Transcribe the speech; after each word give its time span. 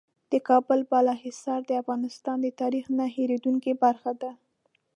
د 0.31 0.33
کابل 0.47 0.79
بالا 0.91 1.13
حصار 1.23 1.59
د 1.65 1.71
افغانستان 1.81 2.37
د 2.41 2.47
تاریخ 2.61 2.85
نه 2.97 3.05
هېرېدونکې 3.15 3.73
برخه 3.83 4.11
ده. 4.21 4.31